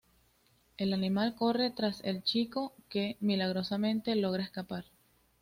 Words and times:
El 0.77 0.93
animal 0.93 1.35
corre 1.35 1.69
tras 1.69 2.01
el 2.03 2.23
chico, 2.23 2.73
que 2.89 3.17
milagrosamente 3.19 4.15
logra 4.15 4.41
escapar. 4.41 4.85